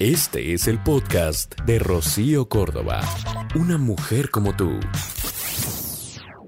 Este 0.00 0.54
es 0.54 0.66
el 0.66 0.82
podcast 0.82 1.54
de 1.66 1.78
Rocío 1.78 2.48
Córdoba. 2.48 3.00
Una 3.54 3.78
mujer 3.78 4.28
como 4.32 4.56
tú. 4.56 4.80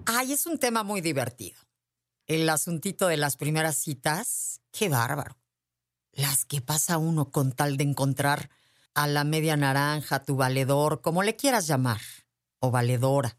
Ay, 0.04 0.32
es 0.32 0.46
un 0.46 0.58
tema 0.58 0.82
muy 0.82 1.00
divertido. 1.00 1.56
El 2.26 2.48
asuntito 2.48 3.06
de 3.06 3.16
las 3.16 3.36
primeras 3.36 3.76
citas, 3.76 4.62
qué 4.72 4.88
bárbaro. 4.88 5.38
Las 6.10 6.44
que 6.44 6.60
pasa 6.60 6.98
uno 6.98 7.30
con 7.30 7.52
tal 7.52 7.76
de 7.76 7.84
encontrar 7.84 8.50
a 8.94 9.06
la 9.06 9.22
media 9.22 9.56
naranja, 9.56 10.24
tu 10.24 10.34
valedor, 10.34 11.00
como 11.00 11.22
le 11.22 11.36
quieras 11.36 11.68
llamar, 11.68 12.00
o 12.58 12.72
valedora. 12.72 13.38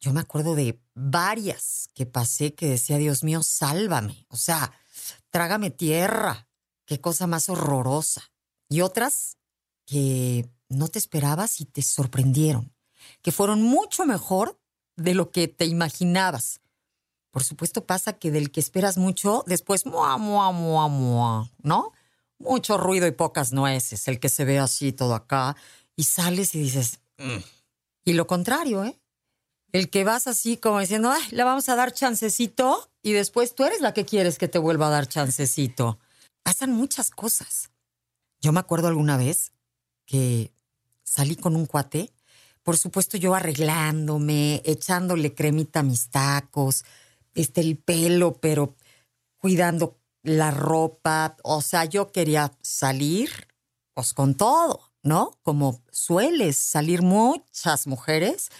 Yo 0.00 0.14
me 0.14 0.20
acuerdo 0.20 0.54
de 0.54 0.80
varias 0.94 1.90
que 1.92 2.06
pasé 2.06 2.54
que 2.54 2.70
decía, 2.70 2.96
Dios 2.96 3.22
mío, 3.22 3.42
sálvame. 3.42 4.24
O 4.28 4.36
sea, 4.36 4.72
trágame 5.28 5.70
tierra. 5.70 6.48
Qué 6.86 7.02
cosa 7.02 7.26
más 7.26 7.50
horrorosa. 7.50 8.32
Y 8.70 8.80
otras 8.80 9.36
que 9.86 10.48
no 10.68 10.88
te 10.88 10.98
esperabas 10.98 11.60
y 11.60 11.64
te 11.64 11.82
sorprendieron, 11.82 12.72
que 13.22 13.32
fueron 13.32 13.62
mucho 13.62 14.04
mejor 14.06 14.58
de 14.96 15.14
lo 15.14 15.30
que 15.30 15.48
te 15.48 15.66
imaginabas. 15.66 16.60
Por 17.30 17.44
supuesto 17.44 17.86
pasa 17.86 18.14
que 18.14 18.30
del 18.30 18.50
que 18.50 18.60
esperas 18.60 18.98
mucho, 18.98 19.44
después, 19.46 19.86
mua, 19.86 20.18
mua, 20.18 20.52
mua, 20.52 20.88
mua, 20.88 21.50
¿no? 21.62 21.92
Mucho 22.38 22.76
ruido 22.76 23.06
y 23.06 23.12
pocas 23.12 23.52
nueces, 23.52 24.06
el 24.08 24.20
que 24.20 24.28
se 24.28 24.44
ve 24.44 24.58
así 24.58 24.92
todo 24.92 25.14
acá, 25.14 25.56
y 25.96 26.04
sales 26.04 26.54
y 26.54 26.60
dices, 26.60 27.00
mm". 27.18 27.38
y 28.04 28.12
lo 28.14 28.26
contrario, 28.26 28.84
¿eh? 28.84 28.98
El 29.72 29.88
que 29.88 30.04
vas 30.04 30.26
así 30.26 30.58
como 30.58 30.80
diciendo, 30.80 31.10
Ay, 31.10 31.22
le 31.30 31.44
vamos 31.44 31.68
a 31.70 31.76
dar 31.76 31.92
chancecito, 31.92 32.90
y 33.02 33.12
después 33.12 33.54
tú 33.54 33.64
eres 33.64 33.80
la 33.80 33.94
que 33.94 34.04
quieres 34.04 34.38
que 34.38 34.48
te 34.48 34.58
vuelva 34.58 34.88
a 34.88 34.90
dar 34.90 35.08
chancecito. 35.08 35.98
Pasan 36.42 36.72
muchas 36.72 37.10
cosas. 37.10 37.70
Yo 38.40 38.52
me 38.52 38.60
acuerdo 38.60 38.88
alguna 38.88 39.16
vez 39.16 39.52
que 40.12 40.52
salí 41.02 41.36
con 41.36 41.56
un 41.56 41.64
cuate, 41.64 42.12
por 42.62 42.76
supuesto 42.76 43.16
yo 43.16 43.34
arreglándome, 43.34 44.60
echándole 44.66 45.34
cremita 45.34 45.80
a 45.80 45.82
mis 45.82 46.10
tacos, 46.10 46.84
este 47.34 47.62
el 47.62 47.78
pelo, 47.78 48.34
pero 48.34 48.76
cuidando 49.38 49.98
la 50.22 50.50
ropa, 50.50 51.34
o 51.42 51.62
sea, 51.62 51.86
yo 51.86 52.12
quería 52.12 52.52
salir 52.60 53.48
pues 53.94 54.12
con 54.12 54.34
todo, 54.34 54.92
¿no? 55.02 55.38
Como 55.42 55.82
sueles 55.90 56.58
salir 56.58 57.00
muchas 57.00 57.86
mujeres 57.86 58.50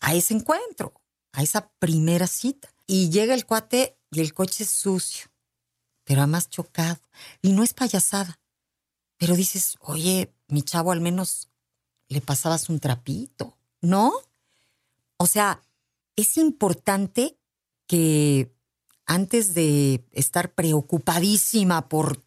a 0.00 0.14
ese 0.14 0.34
encuentro, 0.34 0.92
a 1.32 1.42
esa 1.42 1.70
primera 1.78 2.26
cita. 2.26 2.68
Y 2.86 3.08
llega 3.08 3.32
el 3.32 3.46
cuate 3.46 3.98
y 4.10 4.20
el 4.20 4.34
coche 4.34 4.64
es 4.64 4.70
sucio, 4.70 5.28
pero 6.04 6.20
además 6.20 6.50
chocado. 6.50 7.00
Y 7.40 7.52
no 7.52 7.62
es 7.62 7.72
payasada. 7.72 8.38
Pero 9.16 9.34
dices, 9.34 9.74
oye, 9.80 10.32
mi 10.48 10.62
chavo 10.62 10.92
al 10.92 11.00
menos 11.00 11.48
le 12.08 12.20
pasabas 12.20 12.68
un 12.68 12.80
trapito, 12.80 13.56
¿no? 13.80 14.12
O 15.18 15.26
sea, 15.26 15.62
es 16.16 16.36
importante 16.36 17.38
que 17.86 18.52
antes 19.06 19.54
de 19.54 20.04
estar 20.12 20.52
preocupadísima 20.54 21.88
por 21.88 22.22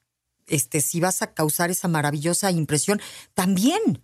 este, 0.47 0.81
si 0.81 0.99
vas 0.99 1.21
a 1.21 1.33
causar 1.33 1.71
esa 1.71 1.87
maravillosa 1.87 2.51
impresión, 2.51 3.01
también 3.33 4.03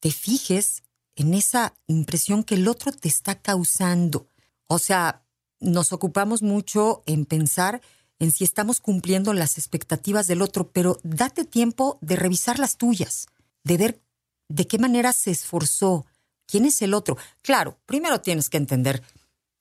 te 0.00 0.10
fijes 0.10 0.82
en 1.16 1.34
esa 1.34 1.74
impresión 1.86 2.44
que 2.44 2.54
el 2.54 2.68
otro 2.68 2.92
te 2.92 3.08
está 3.08 3.40
causando. 3.40 4.28
O 4.66 4.78
sea, 4.78 5.24
nos 5.60 5.92
ocupamos 5.92 6.42
mucho 6.42 7.02
en 7.06 7.24
pensar 7.24 7.80
en 8.20 8.30
si 8.30 8.44
estamos 8.44 8.80
cumpliendo 8.80 9.32
las 9.32 9.58
expectativas 9.58 10.26
del 10.26 10.42
otro, 10.42 10.70
pero 10.70 10.98
date 11.02 11.44
tiempo 11.44 11.98
de 12.00 12.16
revisar 12.16 12.58
las 12.58 12.76
tuyas, 12.76 13.26
de 13.64 13.76
ver 13.76 14.02
de 14.48 14.66
qué 14.66 14.78
manera 14.78 15.12
se 15.12 15.30
esforzó, 15.30 16.06
quién 16.46 16.64
es 16.64 16.80
el 16.82 16.94
otro. 16.94 17.16
Claro, 17.42 17.78
primero 17.86 18.20
tienes 18.20 18.48
que 18.48 18.56
entender 18.56 19.02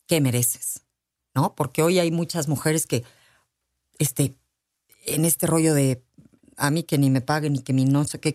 qué 0.08 0.22
mereces, 0.22 0.82
¿no? 1.36 1.56
Porque 1.56 1.84
hoy 1.84 2.00
hay 2.00 2.12
muchas 2.12 2.48
mujeres 2.48 2.88
que, 2.88 3.04
este, 4.00 4.36
en 5.06 5.26
este 5.26 5.48
rollo 5.48 5.74
de 5.74 6.04
a 6.56 6.72
mí 6.72 6.84
que 6.84 6.98
ni 6.98 7.10
me 7.10 7.22
paguen 7.22 7.54
ni 7.54 7.60
que 7.60 7.74
mi 7.74 7.86
no 7.86 8.04
sé 8.06 8.20
qué, 8.20 8.34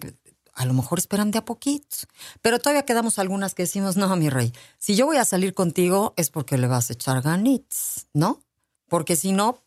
a 0.54 0.64
lo 0.66 0.74
mejor 0.74 0.98
esperan 0.98 1.30
de 1.30 1.38
a 1.38 1.44
poquitos. 1.44 2.06
Pero 2.40 2.58
todavía 2.58 2.84
quedamos 2.84 3.18
algunas 3.18 3.54
que 3.54 3.64
decimos, 3.64 3.96
no, 3.96 4.14
mi 4.16 4.30
rey, 4.30 4.52
si 4.78 4.94
yo 4.94 5.06
voy 5.06 5.16
a 5.16 5.24
salir 5.24 5.54
contigo 5.54 6.14
es 6.16 6.30
porque 6.30 6.58
le 6.58 6.66
vas 6.66 6.90
a 6.90 6.92
echar 6.92 7.22
ganits, 7.22 8.06
¿no? 8.12 8.42
Porque 8.88 9.16
si 9.16 9.32
no, 9.32 9.62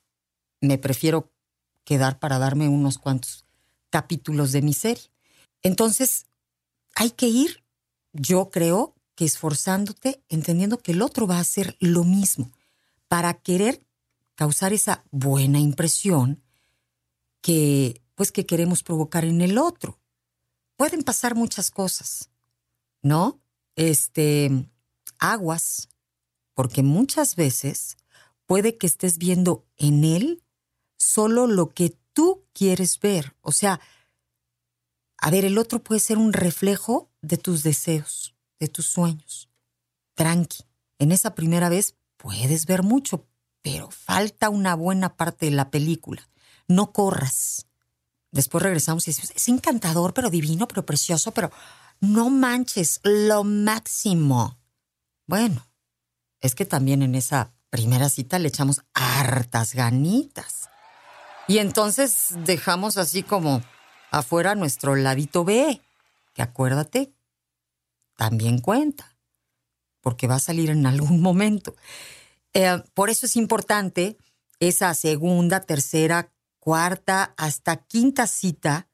me 0.62 0.78
prefiero 0.78 1.32
quedar 1.84 2.20
para 2.20 2.40
darme 2.40 2.68
unos 2.68 2.98
cuantos 2.98 3.46
capítulos 3.90 4.52
de 4.52 4.62
mi 4.62 4.74
serie. 4.74 5.15
Entonces, 5.62 6.28
hay 6.96 7.12
que 7.12 7.28
ir, 7.28 7.64
yo 8.14 8.50
creo 8.50 8.96
que 9.16 9.26
esforzándote, 9.26 10.24
entendiendo 10.30 10.80
que 10.80 10.92
el 10.92 11.02
otro 11.02 11.28
va 11.28 11.38
a 11.38 11.42
hacer 11.42 11.78
lo 11.80 12.04
mismo 12.04 12.52
para 13.08 13.34
querer 13.34 13.86
causar 14.36 14.74
esa 14.74 15.04
buena 15.12 15.60
impresión 15.60 16.44
que 17.42 18.02
pues 18.16 18.32
que 18.32 18.46
queremos 18.46 18.82
provocar 18.82 19.26
en 19.26 19.42
el 19.42 19.58
otro. 19.58 20.00
Pueden 20.78 21.04
pasar 21.04 21.36
muchas 21.36 21.70
cosas, 21.70 22.30
¿no? 23.02 23.42
Este, 23.76 24.70
aguas, 25.20 25.90
porque 26.54 26.82
muchas 26.82 27.36
veces 27.36 27.98
puede 28.46 28.78
que 28.78 28.88
estés 28.88 29.18
viendo 29.18 29.66
en 29.78 30.04
él 30.04 30.44
solo 30.98 31.48
lo 31.48 31.74
que 31.74 31.98
tú 32.14 32.46
quieres 32.54 33.00
ver. 33.00 33.36
O 33.42 33.52
sea, 33.52 33.80
a 35.18 35.32
ver, 35.32 35.46
el 35.46 35.58
otro 35.58 35.84
puede 35.84 36.00
ser 36.00 36.18
un 36.18 36.34
reflejo 36.34 37.12
de 37.22 37.38
tus 37.38 37.64
deseos, 37.64 38.36
de 38.60 38.68
tus 38.68 38.88
sueños. 38.88 39.50
Tranqui, 40.14 40.64
en 41.00 41.12
esa 41.12 41.36
primera 41.36 41.70
vez 41.70 41.96
puedes 42.18 42.66
ver 42.66 42.84
mucho, 42.84 43.28
pero 43.62 43.90
falta 43.92 44.50
una 44.50 44.76
buena 44.76 45.16
parte 45.16 45.48
de 45.48 45.52
la 45.52 45.72
película. 45.72 46.30
No 46.68 46.92
corras. 46.92 47.68
Después 48.32 48.64
regresamos 48.64 49.08
y 49.08 49.12
decimos, 49.12 49.32
es 49.36 49.48
encantador, 49.48 50.14
pero 50.14 50.30
divino, 50.30 50.68
pero 50.68 50.86
precioso, 50.86 51.32
pero 51.32 51.52
no 52.00 52.30
manches, 52.30 53.00
lo 53.04 53.44
máximo. 53.44 54.60
Bueno, 55.26 55.66
es 56.42 56.54
que 56.54 56.66
también 56.66 57.02
en 57.02 57.16
esa 57.16 57.54
primera 57.70 58.10
cita 58.10 58.40
le 58.40 58.50
echamos 58.50 58.82
hartas 58.94 59.74
ganitas. 59.74 60.70
Y 61.48 61.60
entonces 61.60 62.30
dejamos 62.44 62.98
así 62.98 63.24
como 63.24 63.62
afuera 64.18 64.56
nuestro 64.56 64.96
ladito 64.96 65.44
B, 65.44 65.82
que 66.34 66.42
acuérdate, 66.42 67.14
también 68.16 68.60
cuenta, 68.60 69.18
porque 70.02 70.28
va 70.28 70.36
a 70.36 70.40
salir 70.40 70.70
en 70.70 70.86
algún 70.86 71.22
momento. 71.30 71.76
Eh, 72.54 72.82
por 72.94 73.10
eso 73.10 73.26
es 73.26 73.36
importante 73.36 74.18
esa 74.60 74.94
segunda, 74.94 75.62
tercera, 75.62 76.32
cuarta, 76.60 77.34
hasta 77.38 77.78
quinta 77.78 78.26
cita 78.26 78.88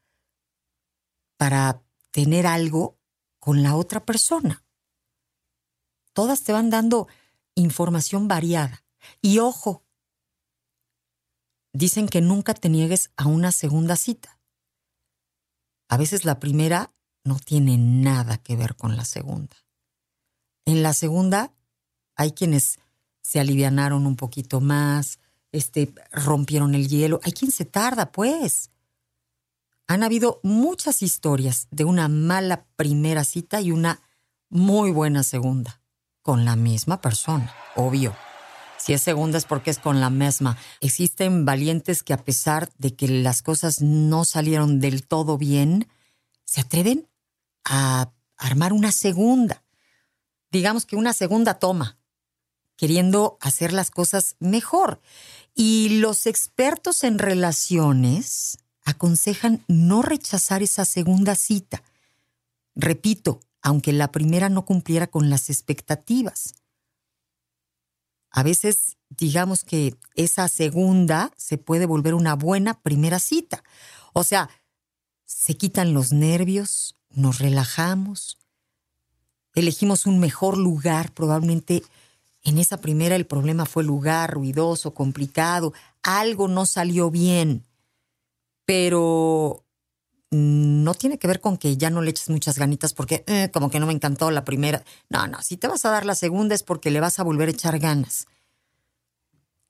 para 1.37 1.81
tener 2.11 2.47
algo 2.47 2.97
con 3.39 3.63
la 3.63 3.75
otra 3.75 4.03
persona. 4.05 4.63
Todas 6.13 6.43
te 6.43 6.51
van 6.51 6.69
dando 6.69 7.07
información 7.55 8.27
variada. 8.27 8.83
Y 9.21 9.39
ojo, 9.39 9.83
dicen 11.73 12.07
que 12.07 12.21
nunca 12.21 12.53
te 12.53 12.69
niegues 12.69 13.11
a 13.15 13.27
una 13.27 13.51
segunda 13.51 13.95
cita. 13.95 14.40
A 15.91 15.97
veces 15.97 16.23
la 16.23 16.39
primera 16.39 16.89
no 17.25 17.37
tiene 17.37 17.77
nada 17.77 18.37
que 18.37 18.55
ver 18.55 18.77
con 18.77 18.95
la 18.95 19.03
segunda. 19.03 19.57
En 20.63 20.83
la 20.83 20.93
segunda 20.93 21.51
hay 22.15 22.31
quienes 22.31 22.79
se 23.21 23.41
alivianaron 23.41 24.05
un 24.07 24.15
poquito 24.15 24.61
más, 24.61 25.19
este, 25.51 25.93
rompieron 26.13 26.75
el 26.75 26.87
hielo. 26.87 27.19
Hay 27.23 27.33
quien 27.33 27.51
se 27.51 27.65
tarda, 27.65 28.13
pues. 28.13 28.71
Han 29.85 30.03
habido 30.03 30.39
muchas 30.43 31.01
historias 31.01 31.67
de 31.71 31.83
una 31.83 32.07
mala 32.07 32.67
primera 32.77 33.25
cita 33.25 33.59
y 33.59 33.73
una 33.73 34.01
muy 34.47 34.91
buena 34.91 35.23
segunda, 35.23 35.81
con 36.21 36.45
la 36.45 36.55
misma 36.55 37.01
persona, 37.01 37.53
obvio. 37.75 38.15
Si 38.83 38.93
es 38.93 39.01
segunda 39.01 39.37
es 39.37 39.45
porque 39.45 39.69
es 39.69 39.77
con 39.77 39.99
la 39.99 40.09
misma. 40.09 40.57
Existen 40.79 41.45
valientes 41.45 42.01
que 42.01 42.13
a 42.13 42.23
pesar 42.23 42.69
de 42.79 42.95
que 42.95 43.07
las 43.07 43.43
cosas 43.43 43.81
no 43.81 44.25
salieron 44.25 44.79
del 44.79 45.05
todo 45.05 45.37
bien, 45.37 45.87
se 46.45 46.61
atreven 46.61 47.07
a 47.63 48.11
armar 48.37 48.73
una 48.73 48.91
segunda. 48.91 49.63
Digamos 50.49 50.85
que 50.85 50.95
una 50.95 51.13
segunda 51.13 51.59
toma, 51.59 51.99
queriendo 52.75 53.37
hacer 53.39 53.71
las 53.71 53.91
cosas 53.91 54.35
mejor. 54.39 54.99
Y 55.53 55.99
los 55.99 56.25
expertos 56.25 57.03
en 57.03 57.19
relaciones 57.19 58.57
aconsejan 58.83 59.63
no 59.67 60.01
rechazar 60.01 60.63
esa 60.63 60.85
segunda 60.85 61.35
cita. 61.35 61.83
Repito, 62.73 63.41
aunque 63.61 63.93
la 63.93 64.11
primera 64.11 64.49
no 64.49 64.65
cumpliera 64.65 65.05
con 65.05 65.29
las 65.29 65.51
expectativas. 65.51 66.55
A 68.31 68.43
veces, 68.43 68.97
digamos 69.09 69.63
que 69.63 69.95
esa 70.15 70.47
segunda 70.47 71.31
se 71.35 71.57
puede 71.57 71.85
volver 71.85 72.13
una 72.13 72.35
buena 72.35 72.81
primera 72.81 73.19
cita. 73.19 73.63
O 74.13 74.23
sea, 74.23 74.49
se 75.25 75.55
quitan 75.55 75.93
los 75.93 76.13
nervios, 76.13 76.95
nos 77.09 77.39
relajamos, 77.39 78.37
elegimos 79.53 80.05
un 80.05 80.19
mejor 80.19 80.57
lugar, 80.57 81.13
probablemente 81.13 81.83
en 82.43 82.57
esa 82.57 82.77
primera 82.77 83.15
el 83.15 83.25
problema 83.25 83.65
fue 83.65 83.83
lugar 83.83 84.33
ruidoso, 84.33 84.93
complicado, 84.93 85.73
algo 86.01 86.47
no 86.47 86.65
salió 86.65 87.11
bien, 87.11 87.65
pero 88.65 89.60
no 90.31 90.93
tiene 90.93 91.19
que 91.19 91.27
ver 91.27 91.41
con 91.41 91.57
que 91.57 91.75
ya 91.75 91.89
no 91.89 92.01
le 92.01 92.11
eches 92.11 92.29
muchas 92.29 92.57
ganitas 92.57 92.93
porque 92.93 93.23
eh, 93.27 93.49
como 93.51 93.69
que 93.69 93.79
no 93.79 93.85
me 93.85 93.93
encantó 93.93 94.31
la 94.31 94.45
primera. 94.45 94.83
No, 95.09 95.27
no, 95.27 95.41
si 95.41 95.57
te 95.57 95.67
vas 95.67 95.85
a 95.85 95.91
dar 95.91 96.05
la 96.05 96.15
segunda 96.15 96.55
es 96.55 96.63
porque 96.63 96.89
le 96.89 97.01
vas 97.01 97.19
a 97.19 97.23
volver 97.23 97.49
a 97.49 97.51
echar 97.51 97.77
ganas. 97.79 98.27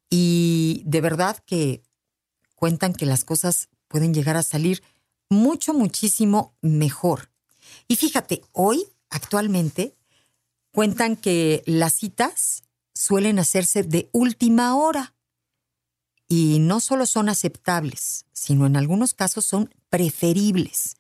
Y 0.09 0.83
de 0.85 1.01
verdad 1.01 1.37
que 1.45 1.81
cuentan 2.55 2.93
que 2.93 3.07
las 3.07 3.23
cosas 3.23 3.69
pueden 3.87 4.13
llegar 4.13 4.37
a 4.37 4.43
salir 4.43 4.83
mucho, 5.29 5.73
muchísimo 5.73 6.53
mejor. 6.61 7.31
Y 7.87 7.95
fíjate, 7.95 8.43
hoy, 8.51 8.85
actualmente, 9.09 9.95
cuentan 10.71 11.15
que 11.15 11.63
las 11.65 11.93
citas 11.93 12.63
suelen 12.93 13.39
hacerse 13.39 13.81
de 13.81 14.09
última 14.11 14.75
hora. 14.75 15.15
Y 16.27 16.59
no 16.59 16.79
solo 16.79 17.05
son 17.05 17.29
aceptables, 17.29 18.25
sino 18.31 18.65
en 18.65 18.77
algunos 18.77 19.13
casos 19.13 19.45
son 19.45 19.73
preferibles, 19.91 20.95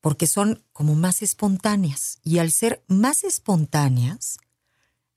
porque 0.00 0.26
son 0.26 0.64
como 0.72 0.96
más 0.96 1.22
espontáneas. 1.22 2.18
Y 2.24 2.38
al 2.38 2.50
ser 2.50 2.82
más 2.88 3.22
espontáneas, 3.22 4.38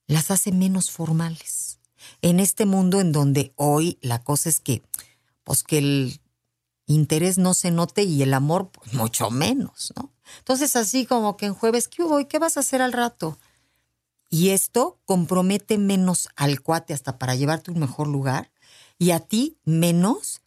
las 0.05 0.29
hace 0.29 0.51
menos 0.51 0.91
formales. 0.91 1.79
En 2.21 2.39
este 2.39 2.65
mundo 2.65 3.01
en 3.01 3.11
donde 3.11 3.53
hoy 3.55 3.97
la 4.01 4.23
cosa 4.23 4.49
es 4.49 4.59
que, 4.59 4.83
pues 5.43 5.63
que 5.63 5.79
el 5.79 6.21
interés 6.85 7.37
no 7.37 7.53
se 7.53 7.71
note 7.71 8.03
y 8.03 8.21
el 8.21 8.33
amor 8.33 8.69
pues, 8.69 8.93
mucho 8.93 9.31
menos, 9.31 9.93
¿no? 9.95 10.13
Entonces 10.39 10.75
así 10.75 11.05
como 11.05 11.37
que 11.37 11.47
en 11.47 11.53
jueves, 11.53 11.87
¿qué 11.87 12.03
hubo? 12.03 12.19
¿Y 12.19 12.25
qué 12.25 12.37
vas 12.37 12.57
a 12.57 12.59
hacer 12.59 12.81
al 12.81 12.93
rato? 12.93 13.39
Y 14.29 14.49
esto 14.49 14.99
compromete 15.05 15.77
menos 15.77 16.27
al 16.35 16.61
cuate 16.61 16.93
hasta 16.93 17.17
para 17.17 17.35
llevarte 17.35 17.71
un 17.71 17.79
mejor 17.79 18.07
lugar 18.07 18.51
y 18.99 19.11
a 19.11 19.21
ti 19.21 19.57
menos 19.63 20.41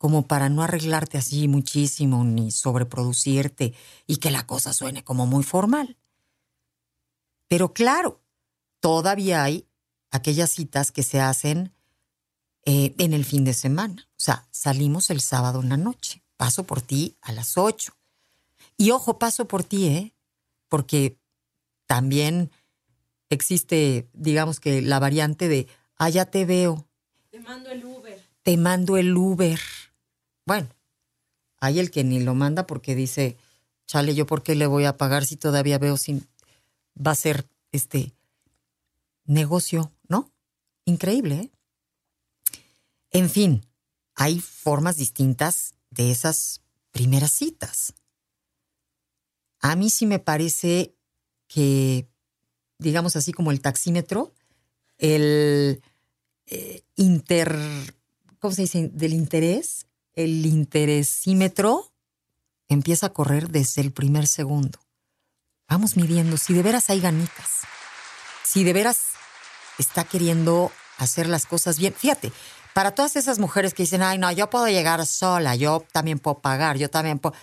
como 0.00 0.26
para 0.26 0.48
no 0.48 0.62
arreglarte 0.62 1.18
así 1.18 1.46
muchísimo 1.46 2.24
ni 2.24 2.52
sobreproducirte 2.52 3.74
y 4.06 4.16
que 4.16 4.30
la 4.30 4.46
cosa 4.46 4.72
suene 4.72 5.04
como 5.04 5.26
muy 5.26 5.44
formal. 5.44 5.98
Pero 7.48 7.74
claro, 7.74 8.22
todavía 8.80 9.44
hay 9.44 9.68
aquellas 10.10 10.48
citas 10.52 10.90
que 10.90 11.02
se 11.02 11.20
hacen 11.20 11.74
eh, 12.64 12.94
en 12.96 13.12
el 13.12 13.26
fin 13.26 13.44
de 13.44 13.52
semana. 13.52 14.08
O 14.12 14.16
sea, 14.16 14.48
salimos 14.50 15.10
el 15.10 15.20
sábado 15.20 15.60
en 15.60 15.68
la 15.68 15.76
noche. 15.76 16.22
Paso 16.38 16.64
por 16.64 16.80
ti 16.80 17.18
a 17.20 17.32
las 17.32 17.58
ocho. 17.58 17.92
Y 18.78 18.92
ojo, 18.92 19.18
paso 19.18 19.46
por 19.46 19.64
ti, 19.64 19.88
¿eh? 19.88 20.14
Porque 20.68 21.18
también 21.84 22.50
existe, 23.28 24.08
digamos 24.14 24.60
que 24.60 24.80
la 24.80 24.98
variante 24.98 25.46
de, 25.46 25.68
ah, 25.98 26.08
ya 26.08 26.24
te 26.24 26.46
veo. 26.46 26.88
Te 27.30 27.40
mando 27.40 27.70
el 27.70 27.84
Uber. 27.84 28.26
Te 28.42 28.56
mando 28.56 28.96
el 28.96 29.14
Uber. 29.14 29.60
Bueno, 30.50 30.68
hay 31.60 31.78
el 31.78 31.92
que 31.92 32.02
ni 32.02 32.18
lo 32.18 32.34
manda 32.34 32.66
porque 32.66 32.96
dice, 32.96 33.36
chale, 33.86 34.16
yo 34.16 34.26
por 34.26 34.42
qué 34.42 34.56
le 34.56 34.66
voy 34.66 34.84
a 34.84 34.96
pagar 34.96 35.24
si 35.24 35.36
todavía 35.36 35.78
veo 35.78 35.96
si 35.96 36.26
va 36.96 37.12
a 37.12 37.14
ser 37.14 37.48
este 37.70 38.16
negocio, 39.26 39.92
¿no? 40.08 40.32
Increíble, 40.86 41.36
¿eh? 41.36 41.50
En 43.12 43.30
fin, 43.30 43.64
hay 44.16 44.40
formas 44.40 44.96
distintas 44.96 45.76
de 45.90 46.10
esas 46.10 46.62
primeras 46.90 47.30
citas. 47.30 47.94
A 49.60 49.76
mí 49.76 49.88
sí 49.88 50.04
me 50.04 50.18
parece 50.18 50.96
que, 51.46 52.08
digamos 52.76 53.14
así 53.14 53.32
como 53.32 53.52
el 53.52 53.60
taxímetro, 53.60 54.34
el 54.98 55.80
eh, 56.46 56.82
inter, 56.96 57.56
¿cómo 58.40 58.52
se 58.52 58.62
dice? 58.62 58.88
Del 58.88 59.12
interés, 59.12 59.86
el 60.14 60.46
interesímetro 60.46 61.92
empieza 62.68 63.06
a 63.06 63.12
correr 63.12 63.48
desde 63.50 63.82
el 63.82 63.92
primer 63.92 64.26
segundo. 64.26 64.78
Vamos 65.68 65.96
midiendo 65.96 66.36
si 66.36 66.52
de 66.52 66.62
veras 66.62 66.90
hay 66.90 67.00
ganitas, 67.00 67.60
si 68.44 68.64
de 68.64 68.72
veras 68.72 68.98
está 69.78 70.04
queriendo 70.04 70.72
hacer 70.98 71.28
las 71.28 71.46
cosas 71.46 71.78
bien. 71.78 71.94
Fíjate, 71.94 72.32
para 72.74 72.94
todas 72.94 73.16
esas 73.16 73.38
mujeres 73.38 73.74
que 73.74 73.82
dicen, 73.82 74.02
ay, 74.02 74.18
no, 74.18 74.30
yo 74.32 74.50
puedo 74.50 74.68
llegar 74.68 75.04
sola, 75.06 75.56
yo 75.56 75.84
también 75.92 76.18
puedo 76.18 76.38
pagar, 76.40 76.76
yo 76.76 76.90
también 76.90 77.18
puedo. 77.18 77.34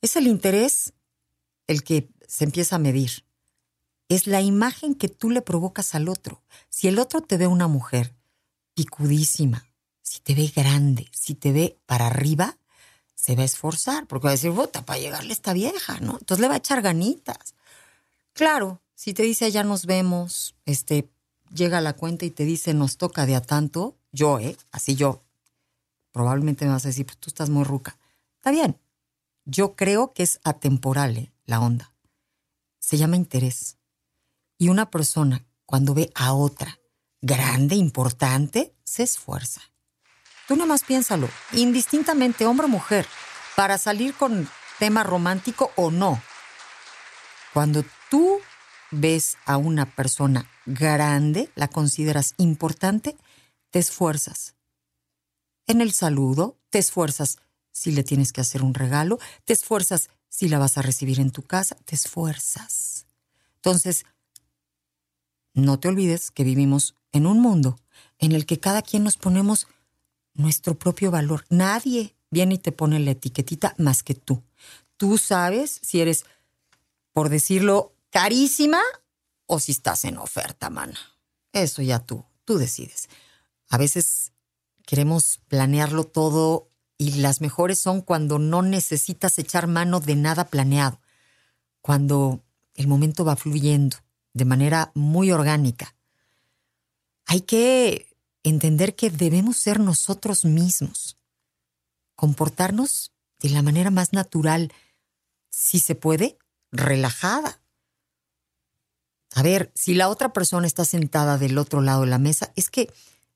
Es 0.00 0.16
el 0.16 0.26
interés 0.26 0.92
el 1.66 1.82
que 1.82 2.08
se 2.26 2.44
empieza 2.44 2.76
a 2.76 2.80
medir. 2.80 3.24
Es 4.08 4.26
la 4.26 4.40
imagen 4.40 4.94
que 4.94 5.08
tú 5.08 5.30
le 5.30 5.42
provocas 5.42 5.94
al 5.94 6.08
otro. 6.08 6.42
Si 6.68 6.88
el 6.88 6.98
otro 6.98 7.20
te 7.22 7.36
ve 7.36 7.46
una 7.46 7.68
mujer 7.68 8.14
picudísima, 8.74 9.66
si 10.04 10.20
te 10.20 10.34
ve 10.34 10.52
grande, 10.54 11.08
si 11.12 11.34
te 11.34 11.50
ve 11.50 11.78
para 11.86 12.06
arriba, 12.06 12.58
se 13.14 13.34
va 13.34 13.42
a 13.42 13.46
esforzar, 13.46 14.06
porque 14.06 14.26
va 14.26 14.30
a 14.30 14.32
decir, 14.32 14.52
puta, 14.52 14.84
para 14.84 15.00
llegarle 15.00 15.32
esta 15.32 15.54
vieja, 15.54 15.98
¿no? 16.00 16.18
Entonces 16.20 16.40
le 16.40 16.48
va 16.48 16.54
a 16.54 16.58
echar 16.58 16.82
ganitas. 16.82 17.54
Claro, 18.34 18.82
si 18.94 19.14
te 19.14 19.22
dice, 19.22 19.50
ya 19.50 19.64
nos 19.64 19.86
vemos, 19.86 20.54
este, 20.66 21.08
llega 21.52 21.78
a 21.78 21.80
la 21.80 21.94
cuenta 21.94 22.26
y 22.26 22.30
te 22.30 22.44
dice, 22.44 22.74
nos 22.74 22.98
toca 22.98 23.24
de 23.24 23.34
a 23.34 23.40
tanto, 23.40 23.96
yo, 24.12 24.38
¿eh? 24.38 24.56
Así 24.70 24.94
yo, 24.94 25.22
probablemente 26.12 26.66
me 26.66 26.72
vas 26.72 26.84
a 26.84 26.88
decir, 26.88 27.06
pues 27.06 27.16
tú 27.16 27.30
estás 27.30 27.48
muy 27.48 27.64
ruca. 27.64 27.96
Está 28.36 28.50
bien. 28.50 28.78
Yo 29.46 29.74
creo 29.74 30.12
que 30.12 30.22
es 30.22 30.38
atemporal 30.44 31.16
¿eh? 31.16 31.32
la 31.46 31.60
onda. 31.60 31.94
Se 32.78 32.98
llama 32.98 33.16
interés. 33.16 33.78
Y 34.58 34.68
una 34.68 34.90
persona, 34.90 35.46
cuando 35.64 35.94
ve 35.94 36.10
a 36.14 36.34
otra 36.34 36.78
grande, 37.22 37.74
importante, 37.74 38.74
se 38.84 39.02
esfuerza. 39.02 39.62
Tú 40.46 40.56
nada 40.56 40.66
más 40.66 40.84
piénsalo, 40.84 41.28
indistintamente 41.52 42.46
hombre 42.46 42.66
o 42.66 42.68
mujer, 42.68 43.06
para 43.56 43.78
salir 43.78 44.14
con 44.14 44.48
tema 44.78 45.02
romántico 45.02 45.70
o 45.76 45.90
no. 45.90 46.20
Cuando 47.52 47.84
tú 48.10 48.40
ves 48.90 49.36
a 49.46 49.56
una 49.56 49.86
persona 49.86 50.48
grande, 50.66 51.50
la 51.54 51.68
consideras 51.68 52.34
importante, 52.36 53.16
te 53.70 53.78
esfuerzas. 53.78 54.54
En 55.66 55.80
el 55.80 55.92
saludo, 55.92 56.58
te 56.70 56.78
esfuerzas 56.78 57.38
si 57.72 57.90
le 57.90 58.04
tienes 58.04 58.32
que 58.32 58.40
hacer 58.40 58.62
un 58.62 58.74
regalo, 58.74 59.18
te 59.44 59.52
esfuerzas 59.52 60.10
si 60.28 60.48
la 60.48 60.58
vas 60.58 60.76
a 60.78 60.82
recibir 60.82 61.20
en 61.20 61.30
tu 61.30 61.42
casa, 61.42 61.76
te 61.84 61.94
esfuerzas. 61.94 63.06
Entonces, 63.56 64.04
no 65.54 65.78
te 65.78 65.88
olvides 65.88 66.30
que 66.30 66.44
vivimos 66.44 66.96
en 67.12 67.26
un 67.26 67.40
mundo 67.40 67.78
en 68.18 68.32
el 68.32 68.44
que 68.44 68.60
cada 68.60 68.82
quien 68.82 69.04
nos 69.04 69.16
ponemos 69.16 69.68
nuestro 70.34 70.78
propio 70.78 71.10
valor. 71.10 71.44
Nadie 71.48 72.14
viene 72.30 72.56
y 72.56 72.58
te 72.58 72.72
pone 72.72 72.98
la 72.98 73.12
etiquetita 73.12 73.74
más 73.78 74.02
que 74.02 74.14
tú. 74.14 74.42
Tú 74.96 75.18
sabes 75.18 75.80
si 75.82 76.00
eres, 76.00 76.24
por 77.12 77.28
decirlo, 77.28 77.94
carísima 78.10 78.80
o 79.46 79.58
si 79.60 79.72
estás 79.72 80.04
en 80.04 80.18
oferta, 80.18 80.70
mana. 80.70 80.98
Eso 81.52 81.82
ya 81.82 82.00
tú, 82.00 82.24
tú 82.44 82.58
decides. 82.58 83.08
A 83.68 83.78
veces 83.78 84.32
queremos 84.86 85.40
planearlo 85.48 86.04
todo 86.04 86.68
y 86.98 87.12
las 87.12 87.40
mejores 87.40 87.78
son 87.80 88.02
cuando 88.02 88.38
no 88.38 88.62
necesitas 88.62 89.38
echar 89.38 89.66
mano 89.66 90.00
de 90.00 90.16
nada 90.16 90.44
planeado, 90.46 91.00
cuando 91.80 92.42
el 92.74 92.86
momento 92.86 93.24
va 93.24 93.36
fluyendo 93.36 93.96
de 94.32 94.44
manera 94.44 94.90
muy 94.94 95.30
orgánica. 95.32 95.94
Hay 97.26 97.42
que 97.42 98.13
entender 98.44 98.94
que 98.94 99.10
debemos 99.10 99.56
ser 99.56 99.80
nosotros 99.80 100.44
mismos, 100.44 101.18
comportarnos 102.14 103.12
de 103.40 103.50
la 103.50 103.62
manera 103.62 103.90
más 103.90 104.12
natural, 104.12 104.72
si 105.50 105.80
se 105.80 105.94
puede, 105.94 106.38
relajada. 106.70 107.60
A 109.34 109.42
ver, 109.42 109.72
si 109.74 109.94
la 109.94 110.08
otra 110.08 110.32
persona 110.32 110.66
está 110.66 110.84
sentada 110.84 111.38
del 111.38 111.58
otro 111.58 111.80
lado 111.80 112.02
de 112.02 112.06
la 112.06 112.18
mesa, 112.18 112.52
es 112.54 112.70
que 112.70 112.92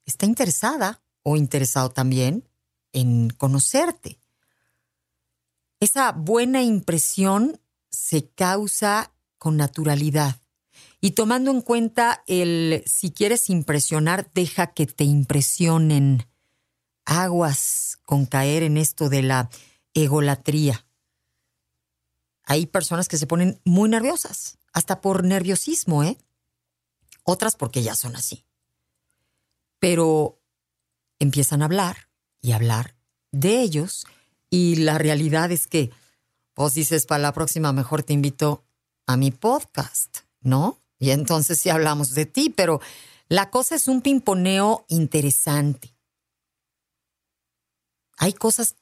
está 0.06 0.26
interesada 0.26 1.02
o 1.22 1.36
interesado 1.36 1.90
también 1.90 2.48
en 2.92 3.30
conocerte. 3.30 4.20
Esa 5.80 6.12
buena 6.12 6.62
impresión 6.62 7.60
se 7.90 8.28
causa 8.28 9.12
con 9.38 9.56
naturalidad. 9.56 10.40
Y 11.00 11.12
tomando 11.12 11.50
en 11.50 11.60
cuenta 11.60 12.22
el 12.26 12.82
si 12.86 13.12
quieres 13.12 13.50
impresionar, 13.50 14.30
deja 14.34 14.68
que 14.68 14.86
te 14.86 15.04
impresionen. 15.04 16.26
Aguas 17.04 17.98
con 18.04 18.26
caer 18.26 18.62
en 18.62 18.76
esto 18.76 19.08
de 19.08 19.22
la 19.22 19.50
egolatría. 19.94 20.86
Hay 22.44 22.66
personas 22.66 23.08
que 23.08 23.18
se 23.18 23.26
ponen 23.26 23.60
muy 23.64 23.88
nerviosas, 23.88 24.58
hasta 24.72 25.00
por 25.00 25.24
nerviosismo, 25.24 26.02
¿eh? 26.02 26.18
Otras 27.22 27.56
porque 27.56 27.82
ya 27.82 27.94
son 27.94 28.16
así 28.16 28.44
pero 29.78 30.40
empiezan 31.18 31.62
a 31.62 31.66
hablar 31.66 32.08
y 32.40 32.52
hablar 32.52 32.96
de 33.32 33.60
ellos 33.60 34.06
y 34.50 34.76
la 34.76 34.98
realidad 34.98 35.50
es 35.52 35.66
que 35.66 35.90
pues 36.54 36.74
dices, 36.74 37.06
para 37.06 37.22
la 37.22 37.32
próxima 37.32 37.72
mejor 37.72 38.02
te 38.02 38.12
invito 38.12 38.64
a 39.06 39.16
mi 39.16 39.30
podcast, 39.30 40.18
¿no? 40.40 40.80
Y 40.98 41.10
entonces 41.10 41.60
sí 41.60 41.70
hablamos 41.70 42.14
de 42.14 42.26
ti, 42.26 42.50
pero 42.50 42.80
la 43.28 43.50
cosa 43.50 43.74
es 43.74 43.88
un 43.88 44.00
pimponeo 44.00 44.84
interesante. 44.88 45.94
Hay 48.16 48.32
cosas 48.32 48.74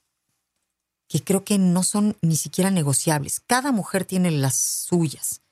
que 1.09 1.23
creo 1.23 1.45
que 1.45 1.59
no 1.59 1.83
son 1.83 2.17
ni 2.23 2.37
siquiera 2.37 2.71
negociables. 2.71 3.41
Cada 3.41 3.71
mujer 3.71 4.05
tiene 4.05 4.31
las 4.31 4.57
suyas. 4.57 5.43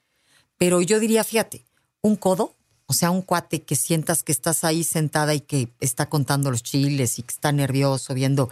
Pero 0.57 0.81
yo 0.81 1.01
diría, 1.01 1.23
fíjate, 1.25 1.65
un 2.01 2.17
codo, 2.17 2.55
o 2.87 2.93
sea, 2.93 3.11
un 3.11 3.23
cuate 3.23 3.63
que 3.63 3.77
sientas 3.77 4.23
que 4.23 4.33
estás 4.33 4.65
ahí 4.65 4.85
sentada 4.85 5.35
y 5.35 5.41
que 5.41 5.69
está 5.81 6.09
contando 6.09 6.51
los 6.51 6.63
chiles 6.63 7.19
y 7.19 7.23
que 7.23 7.33
está 7.33 7.53
nervioso 7.53 8.15
viendo 8.15 8.51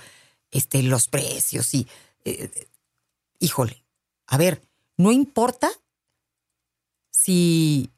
este, 0.50 0.82
los 0.82 1.08
precios 1.08 1.74
y... 1.74 1.86
Eh, 2.24 2.68
híjole, 3.40 3.84
a 4.28 4.36
ver, 4.36 4.62
no 4.96 5.10
importa 5.10 5.68
si, 7.10 7.90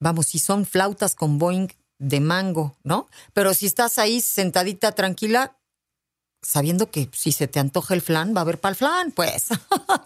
vamos, 0.00 0.26
si 0.26 0.38
son 0.38 0.66
flautas 0.66 1.14
con 1.14 1.38
Boeing 1.38 1.68
de 1.98 2.20
mango, 2.20 2.76
¿no? 2.82 3.08
Pero 3.32 3.54
si 3.54 3.66
estás 3.66 3.98
ahí 3.98 4.20
sentadita 4.20 4.92
tranquila, 4.92 5.56
sabiendo 6.42 6.90
que 6.90 7.08
si 7.12 7.32
se 7.32 7.48
te 7.48 7.58
antoja 7.58 7.94
el 7.94 8.02
flan, 8.02 8.34
va 8.34 8.40
a 8.40 8.42
haber 8.42 8.60
para 8.60 8.70
el 8.70 8.76
flan, 8.76 9.12
pues. 9.12 9.48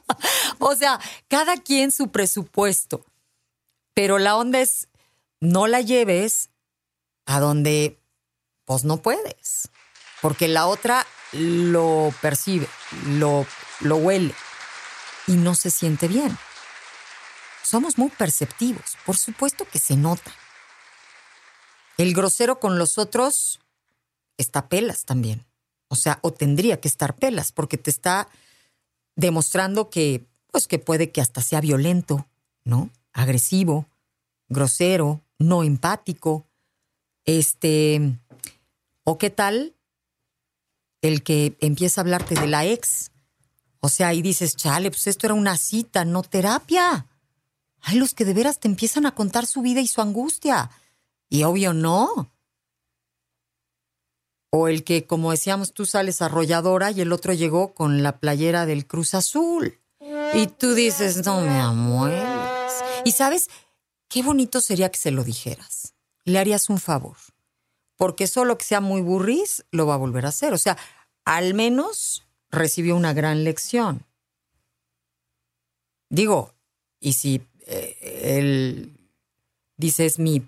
o 0.58 0.75
sea, 0.75 1.00
cada 1.28 1.56
quien 1.58 1.92
su 1.92 2.08
presupuesto. 2.08 3.04
Pero 3.94 4.18
la 4.18 4.37
onda 4.37 4.61
es, 4.61 4.88
no 5.40 5.66
la 5.66 5.80
lleves 5.80 6.50
a 7.26 7.40
donde, 7.40 7.99
pues 8.64 8.84
no 8.84 9.02
puedes. 9.02 9.68
Porque 10.22 10.49
la 10.49 10.66
otra 10.66 11.06
lo 11.32 12.12
percibe, 12.22 12.68
lo, 13.06 13.46
lo 13.80 13.96
huele 13.96 14.34
y 15.26 15.32
no 15.32 15.54
se 15.54 15.70
siente 15.70 16.08
bien. 16.08 16.37
Somos 17.62 17.99
muy 17.99 18.11
perceptivos, 18.11 18.97
por 19.07 19.16
supuesto 19.16 19.66
que 19.69 19.78
se 19.78 19.97
nota. 19.97 20.33
El 21.99 22.14
grosero 22.14 22.59
con 22.59 22.78
los 22.78 22.99
otros 22.99 23.61
está 24.37 24.69
pelas 24.69 25.04
también. 25.04 25.45
O 25.88 25.97
sea, 25.97 26.19
o 26.23 26.33
tendría 26.33 26.81
que 26.81 26.88
estar 26.88 27.14
pelas, 27.14 27.52
porque 27.52 27.76
te 27.78 27.90
está 27.90 28.28
demostrando 29.14 29.90
que, 29.90 30.26
pues 30.50 30.66
que 30.66 30.78
puede 30.78 31.11
que 31.11 31.21
hasta 31.21 31.42
sea 31.42 31.61
violento, 31.61 32.26
¿no? 32.64 32.90
Agresivo, 33.12 33.87
grosero, 34.49 35.21
no 35.38 35.62
empático. 35.62 36.47
Este, 37.25 38.19
o 39.04 39.19
qué 39.19 39.31
tal 39.31 39.75
el 41.02 41.23
que 41.23 41.57
empieza 41.61 42.00
a 42.00 42.02
hablarte 42.02 42.37
de 42.37 42.47
la 42.47 42.64
ex. 42.64 43.11
O 43.81 43.88
sea, 43.88 44.09
ahí 44.09 44.23
dices, 44.23 44.57
chale, 44.57 44.90
pues 44.90 45.07
esto 45.09 45.26
era 45.26 45.35
una 45.35 45.57
cita, 45.57 46.04
no 46.04 46.23
terapia. 46.23 47.07
Hay 47.82 47.98
los 47.98 48.14
que 48.14 48.24
de 48.24 48.34
veras 48.34 48.60
te 48.60 48.68
empiezan 48.68 49.06
a 49.06 49.14
contar 49.14 49.46
su 49.46 49.60
vida 49.60 49.80
y 49.80 49.86
su 49.86 50.00
angustia. 50.00 50.70
Y 51.28 51.42
obvio 51.42 51.72
no. 51.72 52.32
O 54.50 54.68
el 54.68 54.84
que, 54.84 55.06
como 55.06 55.30
decíamos, 55.30 55.72
tú 55.72 55.86
sales 55.86 56.22
arrolladora 56.22 56.90
y 56.90 57.00
el 57.00 57.12
otro 57.12 57.32
llegó 57.32 57.74
con 57.74 58.02
la 58.02 58.18
playera 58.20 58.66
del 58.66 58.86
Cruz 58.86 59.14
Azul. 59.14 59.80
Y 60.34 60.46
tú 60.46 60.74
dices, 60.74 61.24
no 61.24 61.40
me 61.40 61.58
amueles. 61.58 62.72
Y 63.04 63.12
sabes, 63.12 63.48
qué 64.08 64.22
bonito 64.22 64.60
sería 64.60 64.90
que 64.90 64.98
se 64.98 65.10
lo 65.10 65.24
dijeras. 65.24 65.94
Le 66.24 66.38
harías 66.38 66.70
un 66.70 66.78
favor. 66.78 67.16
Porque 67.96 68.26
solo 68.26 68.58
que 68.58 68.64
sea 68.64 68.80
muy 68.80 69.00
burris, 69.00 69.64
lo 69.70 69.86
va 69.86 69.94
a 69.94 69.98
volver 69.98 70.26
a 70.26 70.30
hacer. 70.30 70.52
O 70.52 70.58
sea, 70.58 70.76
al 71.24 71.54
menos 71.54 72.22
recibió 72.50 72.94
una 72.94 73.12
gran 73.12 73.44
lección. 73.44 74.06
Digo, 76.10 76.54
y 77.00 77.14
si 77.14 77.40
él 78.22 78.96
dice 79.76 80.06
es 80.06 80.18
mi 80.18 80.46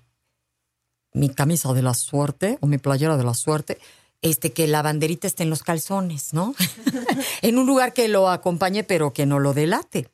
mi 1.14 1.30
camisa 1.30 1.72
de 1.72 1.82
la 1.82 1.94
suerte 1.94 2.58
o 2.60 2.66
mi 2.66 2.78
playera 2.78 3.16
de 3.16 3.24
la 3.24 3.34
suerte, 3.34 3.78
este, 4.20 4.52
que 4.52 4.66
la 4.66 4.82
banderita 4.82 5.26
esté 5.26 5.44
en 5.44 5.50
los 5.50 5.62
calzones, 5.62 6.34
¿no? 6.34 6.54
en 7.42 7.56
un 7.56 7.66
lugar 7.66 7.92
que 7.92 8.08
lo 8.08 8.28
acompañe, 8.28 8.84
pero 8.84 9.12
que 9.12 9.24
no 9.24 9.38
lo 9.38 9.54
delate. 9.54 10.10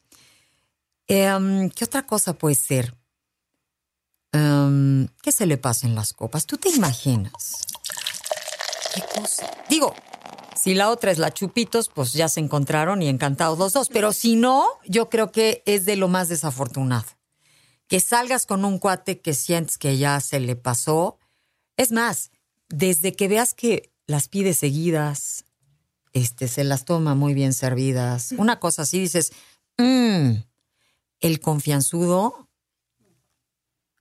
Em, 1.08 1.70
¿Qué 1.70 1.84
otra 1.84 2.06
cosa 2.06 2.34
puede 2.34 2.54
ser? 2.54 2.94
Em, 4.32 5.08
¿Qué 5.22 5.32
se 5.32 5.46
le 5.46 5.56
pasa 5.56 5.86
en 5.86 5.94
las 5.94 6.12
copas? 6.12 6.46
¿Tú 6.46 6.58
te 6.58 6.68
imaginas? 6.68 7.66
¿Qué 8.94 9.02
cosa? 9.20 9.50
Digo, 9.68 9.94
si 10.60 10.74
la 10.74 10.90
otra 10.90 11.10
es 11.10 11.18
la 11.18 11.32
Chupitos, 11.32 11.88
pues 11.88 12.12
ya 12.12 12.28
se 12.28 12.40
encontraron 12.40 13.02
y 13.02 13.08
encantados 13.08 13.58
los 13.58 13.72
dos. 13.72 13.88
Pero 13.88 14.12
si 14.12 14.36
no, 14.36 14.66
yo 14.86 15.08
creo 15.08 15.32
que 15.32 15.62
es 15.66 15.84
de 15.84 15.96
lo 15.96 16.08
más 16.08 16.28
desafortunado 16.28 17.06
que 17.90 17.98
salgas 17.98 18.46
con 18.46 18.64
un 18.64 18.78
cuate 18.78 19.20
que 19.20 19.34
sientes 19.34 19.76
que 19.76 19.98
ya 19.98 20.20
se 20.20 20.38
le 20.38 20.54
pasó. 20.54 21.18
Es 21.76 21.90
más, 21.90 22.30
desde 22.68 23.14
que 23.14 23.26
veas 23.26 23.52
que 23.52 23.92
las 24.06 24.28
pide 24.28 24.54
seguidas, 24.54 25.44
este, 26.12 26.46
se 26.46 26.62
las 26.62 26.84
toma 26.84 27.16
muy 27.16 27.34
bien 27.34 27.52
servidas, 27.52 28.30
una 28.38 28.60
cosa 28.60 28.82
así, 28.82 29.00
dices, 29.00 29.32
mmm, 29.76 30.34
el 31.18 31.40
confianzudo, 31.40 32.48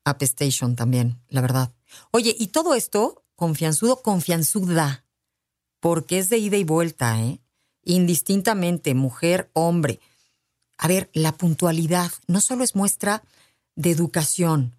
apestation 0.05 0.75
también, 0.75 1.19
la 1.27 1.41
verdad. 1.41 1.73
Oye, 2.11 2.35
y 2.37 2.47
todo 2.47 2.75
esto, 2.75 3.25
confianzudo, 3.35 4.03
confianzuda, 4.03 5.03
porque 5.79 6.19
es 6.19 6.29
de 6.29 6.37
ida 6.37 6.57
y 6.57 6.63
vuelta, 6.63 7.19
¿eh? 7.21 7.39
Indistintamente, 7.83 8.93
mujer, 8.93 9.49
hombre. 9.53 9.99
A 10.77 10.87
ver, 10.87 11.09
la 11.13 11.31
puntualidad 11.33 12.11
no 12.27 12.41
solo 12.41 12.63
es 12.63 12.75
muestra 12.75 13.23
de 13.75 13.91
educación, 13.91 14.75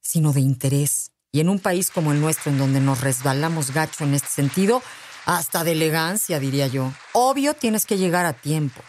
sino 0.00 0.32
de 0.32 0.40
interés. 0.40 1.12
Y 1.30 1.40
en 1.40 1.48
un 1.48 1.60
país 1.60 1.90
como 1.90 2.12
el 2.12 2.20
nuestro, 2.20 2.50
en 2.50 2.58
donde 2.58 2.80
nos 2.80 3.00
resbalamos 3.00 3.72
gacho 3.72 4.04
en 4.04 4.14
este 4.14 4.28
sentido, 4.28 4.82
hasta 5.26 5.62
de 5.62 5.72
elegancia, 5.72 6.40
diría 6.40 6.66
yo. 6.66 6.92
Obvio, 7.12 7.54
tienes 7.54 7.84
que 7.84 7.98
llegar 7.98 8.24
a 8.24 8.32
tiempo. 8.32 8.82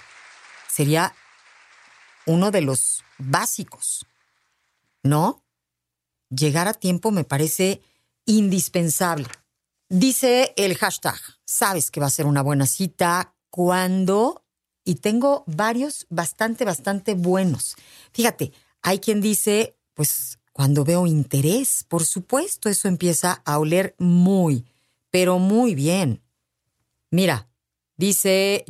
Sería 0.67 1.13
uno 2.25 2.51
de 2.51 2.61
los 2.61 3.03
básicos, 3.17 4.05
¿no? 5.03 5.43
Llegar 6.29 6.67
a 6.67 6.73
tiempo 6.73 7.11
me 7.11 7.23
parece 7.23 7.81
indispensable. 8.25 9.27
Dice 9.91 10.53
el 10.55 10.77
hashtag, 10.77 11.19
sabes 11.45 11.89
que 11.89 11.99
va 11.99 12.05
a 12.05 12.11
ser 12.11 12.27
una 12.27 12.43
buena 12.43 12.67
cita 12.67 13.33
cuando, 13.49 14.45
y 14.85 14.95
tengo 14.95 15.43
varios 15.47 16.05
bastante, 16.11 16.63
bastante 16.63 17.15
buenos. 17.15 17.75
Fíjate, 18.13 18.53
hay 18.83 18.99
quien 18.99 19.19
dice, 19.19 19.79
pues 19.95 20.37
cuando 20.53 20.83
veo 20.83 21.07
interés, 21.07 21.83
por 21.87 22.05
supuesto, 22.05 22.69
eso 22.69 22.87
empieza 22.87 23.41
a 23.45 23.57
oler 23.57 23.95
muy, 23.97 24.63
pero 25.09 25.39
muy 25.39 25.73
bien. 25.73 26.21
Mira, 27.09 27.49
dice 27.97 28.65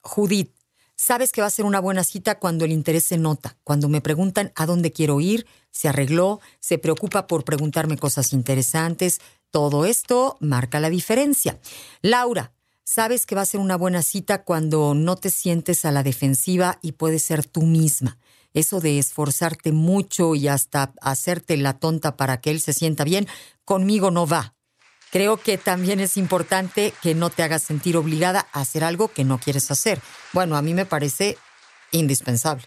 Judith, 0.00 0.54
sabes 0.94 1.32
que 1.32 1.40
va 1.40 1.48
a 1.48 1.50
ser 1.50 1.64
una 1.64 1.80
buena 1.80 2.04
cita 2.04 2.38
cuando 2.38 2.64
el 2.64 2.70
interés 2.70 3.04
se 3.04 3.18
nota, 3.18 3.58
cuando 3.64 3.88
me 3.88 4.00
preguntan 4.00 4.52
a 4.54 4.66
dónde 4.66 4.92
quiero 4.92 5.20
ir, 5.20 5.44
se 5.72 5.88
arregló, 5.88 6.40
se 6.60 6.78
preocupa 6.78 7.26
por 7.26 7.42
preguntarme 7.42 7.98
cosas 7.98 8.32
interesantes, 8.32 9.20
todo 9.52 9.86
esto 9.86 10.36
marca 10.40 10.80
la 10.80 10.90
diferencia. 10.90 11.60
Laura, 12.00 12.52
sabes 12.82 13.24
que 13.24 13.36
va 13.36 13.42
a 13.42 13.46
ser 13.46 13.60
una 13.60 13.76
buena 13.76 14.02
cita 14.02 14.42
cuando 14.42 14.94
no 14.94 15.14
te 15.14 15.30
sientes 15.30 15.84
a 15.84 15.92
la 15.92 16.02
defensiva 16.02 16.80
y 16.82 16.92
puedes 16.92 17.22
ser 17.22 17.44
tú 17.46 17.62
misma 17.62 18.18
eso 18.54 18.80
de 18.80 18.98
esforzarte 18.98 19.72
mucho 19.72 20.34
y 20.34 20.48
hasta 20.48 20.92
hacerte 21.00 21.56
la 21.56 21.78
tonta 21.78 22.16
para 22.16 22.40
que 22.40 22.50
él 22.50 22.60
se 22.60 22.72
sienta 22.72 23.04
bien, 23.04 23.26
conmigo 23.64 24.10
no 24.10 24.26
va. 24.26 24.54
Creo 25.10 25.36
que 25.36 25.58
también 25.58 26.00
es 26.00 26.16
importante 26.16 26.94
que 27.02 27.14
no 27.14 27.28
te 27.28 27.42
hagas 27.42 27.62
sentir 27.62 27.96
obligada 27.96 28.48
a 28.52 28.60
hacer 28.60 28.82
algo 28.82 29.08
que 29.08 29.24
no 29.24 29.38
quieres 29.38 29.70
hacer. 29.70 30.00
Bueno, 30.32 30.56
a 30.56 30.62
mí 30.62 30.72
me 30.72 30.86
parece 30.86 31.36
indispensable. 31.90 32.64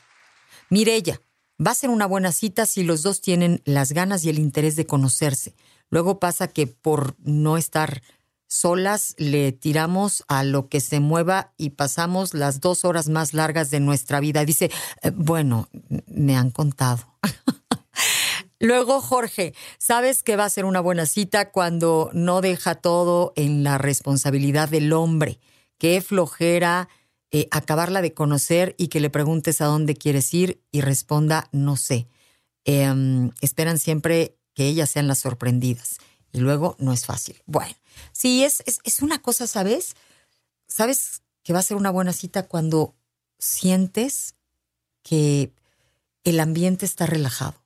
Mirella, 0.70 1.20
va 1.66 1.72
a 1.72 1.76
ser 1.76 1.90
una 1.90 2.06
buena 2.06 2.32
cita 2.32 2.66
si 2.66 2.84
los 2.84 3.02
dos 3.02 3.22
tienen 3.22 3.62
las 3.66 3.94
ganas 3.94 4.24
y 4.26 4.30
el 4.30 4.38
interés 4.38 4.76
de 4.76 4.86
conocerse. 4.86 5.56
Luego 5.90 6.20
pasa 6.20 6.48
que 6.48 6.68
por 6.68 7.16
no 7.20 7.58
estar 7.58 8.02
solas 8.48 9.16
le 9.18 9.52
tiramos 9.52 10.24
a 10.28 10.44
lo 10.44 10.70
que 10.70 10.80
se 10.80 11.00
mueva 11.00 11.54
y 11.58 11.72
pasamos 11.72 12.34
las 12.34 12.62
dos 12.62 12.86
horas 12.86 13.10
más 13.10 13.34
largas 13.34 13.72
de 13.72 13.80
nuestra 13.80 14.20
vida. 14.20 14.46
Dice, 14.46 14.72
eh, 15.02 15.12
bueno, 15.14 15.70
me 16.08 16.36
han 16.36 16.52
contado. 16.52 17.04
Luego, 18.60 19.02
Jorge, 19.02 19.54
sabes 19.78 20.24
que 20.24 20.38
va 20.38 20.46
a 20.46 20.50
ser 20.50 20.66
una 20.66 20.80
buena 20.80 21.06
cita 21.06 21.52
cuando 21.52 22.10
no 22.14 22.42
deja 22.42 22.76
todo 22.76 23.34
en 23.36 23.64
la 23.64 23.78
responsabilidad 23.78 24.70
del 24.70 24.94
hombre. 24.94 25.40
Qué 25.78 26.02
flojera 26.02 26.88
eh, 27.32 27.48
acabarla 27.52 28.02
de 28.02 28.14
conocer 28.14 28.76
y 28.78 28.88
que 28.88 29.02
le 29.02 29.10
preguntes 29.10 29.60
a 29.60 29.66
dónde 29.66 29.96
quieres 29.96 30.34
ir 30.34 30.64
y 30.72 30.82
responda 30.82 31.50
no 31.52 31.76
sé. 31.76 32.08
Em, 32.64 33.32
esperan 33.42 33.78
siempre 33.78 34.38
que 34.56 34.66
ellas 34.66 34.90
sean 34.90 35.08
las 35.08 35.20
sorprendidas 35.20 35.98
y 36.32 36.40
luego 36.40 36.76
no 36.80 36.92
es 36.92 37.06
fácil. 37.06 37.40
Bueno, 37.46 37.76
Sí, 38.12 38.44
es, 38.44 38.64
es, 38.66 39.02
una 39.02 39.22
cosa, 39.22 39.48
¿sabes? 39.48 39.96
Sabes 40.68 41.22
que 41.44 41.54
va 41.54 41.60
a 41.60 41.64
ser 41.64 41.78
una 41.78 41.92
buena 41.92 42.14
cita 42.14 42.48
cuando 42.48 42.96
sientes 43.38 44.36
que 45.04 45.52
el 46.24 46.40
ambiente 46.40 46.86
está 46.86 47.06
relajado, 47.06 47.62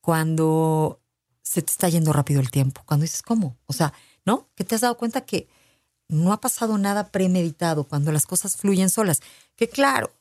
cuando 0.00 1.00
se 1.42 1.62
te 1.62 1.70
está 1.70 1.88
yendo 1.88 2.12
rápido 2.12 2.40
el 2.40 2.50
tiempo, 2.50 2.82
cuando 2.86 3.02
dices, 3.02 3.22
¿cómo? 3.22 3.58
O 3.66 3.72
sea, 3.72 3.92
¿no? 4.24 4.48
Que 4.54 4.64
te 4.64 4.74
has 4.74 4.80
dado 4.80 4.96
cuenta 4.96 5.22
que 5.22 5.48
no 6.08 6.32
ha 6.32 6.40
pasado 6.40 6.78
nada 6.78 7.10
premeditado, 7.10 7.84
cuando 7.84 8.12
las 8.12 8.26
cosas 8.26 8.56
fluyen 8.56 8.88
solas. 8.88 9.20
Que 9.56 9.68
claro, 9.68 10.12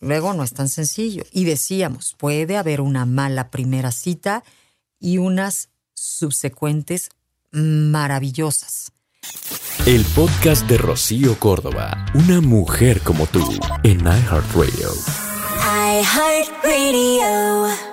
luego 0.00 0.34
no 0.34 0.44
es 0.44 0.52
tan 0.52 0.68
sencillo. 0.68 1.24
Y 1.32 1.44
decíamos, 1.44 2.14
puede 2.18 2.56
haber 2.56 2.80
una 2.80 3.06
mala 3.06 3.50
primera 3.50 3.92
cita 3.92 4.44
y 5.00 5.18
unas 5.18 5.70
subsecuentes 5.94 7.10
maravillosas. 7.50 8.92
El 9.86 10.04
podcast 10.04 10.68
de 10.68 10.78
Rocío 10.78 11.38
Córdoba, 11.38 12.06
una 12.14 12.40
mujer 12.40 13.00
como 13.00 13.26
tú, 13.26 13.42
en 13.82 14.00
iHeartRadio. 14.00 14.90
iHeartRadio. 16.02 17.87